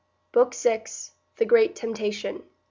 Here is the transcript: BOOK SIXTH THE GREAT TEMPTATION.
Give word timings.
BOOK 0.31 0.55
SIXTH 0.55 1.11
THE 1.37 1.45
GREAT 1.45 1.75
TEMPTATION. 1.75 2.41